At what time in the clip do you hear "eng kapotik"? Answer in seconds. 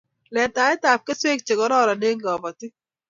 2.09-2.73